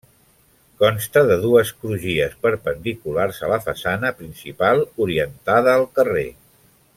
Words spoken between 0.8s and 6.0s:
Consta de dues crugies perpendiculars a la façana principal, orientada al